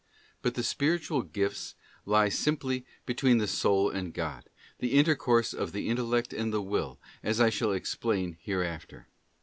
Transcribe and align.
But 0.41 0.55
the 0.55 0.63
spiritual 0.63 1.21
gifts 1.21 1.75
lie 2.07 2.29
simply 2.29 2.87
between 3.05 3.37
the 3.37 3.45
soul 3.45 3.87
and 3.91 4.11
God, 4.15 4.45
in 4.79 4.87
the 4.89 4.93
intercourse 4.95 5.53
of 5.53 5.73
the 5.73 5.87
Intel 5.89 6.09
lect 6.09 6.33
and 6.33 6.51
the 6.51 6.59
Will, 6.59 6.99
as 7.21 7.39
I 7.39 7.51
shall 7.51 7.71
explain 7.71 8.35
hereafter. 8.41 9.05